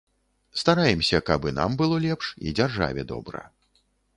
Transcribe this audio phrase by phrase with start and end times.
[0.61, 3.45] Стараемся, каб і нам было лепш, і дзяржаве добра.